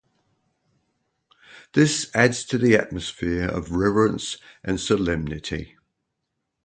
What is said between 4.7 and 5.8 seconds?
solemnity.